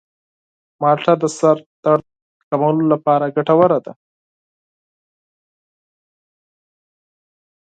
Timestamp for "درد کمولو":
1.83-2.83